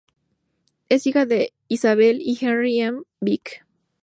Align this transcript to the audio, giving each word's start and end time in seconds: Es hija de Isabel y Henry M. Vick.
Es 0.89 1.05
hija 1.05 1.27
de 1.27 1.53
Isabel 1.67 2.17
y 2.21 2.35
Henry 2.41 2.79
M. 2.81 3.03
Vick. 3.19 3.63